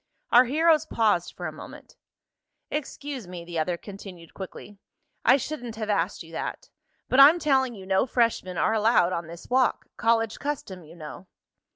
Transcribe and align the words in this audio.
Our 0.31 0.45
heroes 0.45 0.87
paused 0.87 1.35
for 1.35 1.45
a 1.45 1.51
moment. 1.51 1.95
"Excuse 2.71 3.27
me," 3.27 3.45
the 3.45 3.59
other 3.59 3.77
continued 3.77 4.33
quickly. 4.33 4.79
"I 5.23 5.37
shouldn't 5.37 5.75
have 5.75 5.91
asked 5.91 6.23
you 6.23 6.31
that. 6.31 6.69
But 7.07 7.19
I'm 7.19 7.37
telling 7.37 7.75
you 7.75 7.85
no 7.85 8.07
freshmen 8.07 8.57
are 8.57 8.73
allowed 8.73 9.13
on 9.13 9.27
this 9.27 9.47
walk. 9.47 9.85
College 9.97 10.39
custom, 10.39 10.83
you 10.83 10.95
know." 10.95 11.27